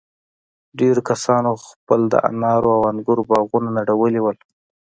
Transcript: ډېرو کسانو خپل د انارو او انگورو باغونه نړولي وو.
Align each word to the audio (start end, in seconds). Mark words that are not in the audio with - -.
ډېرو 0.79 1.01
کسانو 1.09 1.51
خپل 1.67 1.99
د 2.09 2.15
انارو 2.29 2.69
او 2.77 2.81
انگورو 2.91 3.27
باغونه 3.29 3.69
نړولي 3.79 4.19
وو. 4.21 4.31